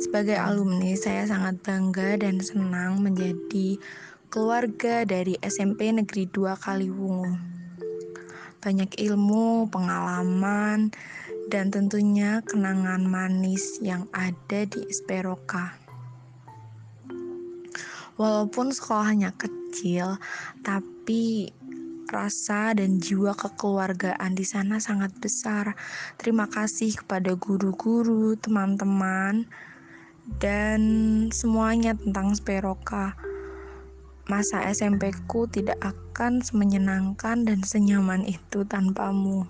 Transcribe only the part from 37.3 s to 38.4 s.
dan senyaman